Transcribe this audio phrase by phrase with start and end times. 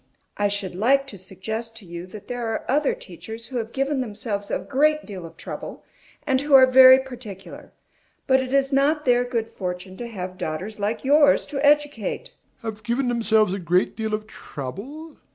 [0.35, 4.01] I should like to suggest to you that there are other teachers who have given
[4.01, 5.83] themselves a great deal of trouble,
[6.25, 7.71] and who are very particular;
[8.25, 12.31] but it is not their good fortune to have daughters like yours to educate.
[12.31, 12.61] DOMINIE.
[12.75, 15.17] Have given themselves a great deal of trouble?